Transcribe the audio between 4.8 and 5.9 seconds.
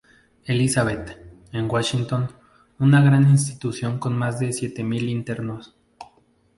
mil internos.